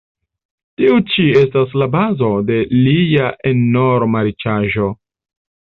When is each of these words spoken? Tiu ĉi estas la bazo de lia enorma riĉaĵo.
Tiu 0.79 0.95
ĉi 1.11 1.25
estas 1.41 1.75
la 1.81 1.89
bazo 1.97 2.31
de 2.49 2.57
lia 2.87 3.29
enorma 3.53 4.27
riĉaĵo. 4.33 4.91